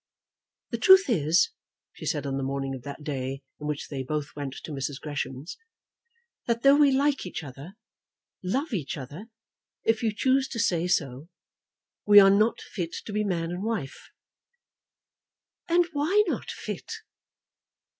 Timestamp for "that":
2.81-3.03, 6.47-6.63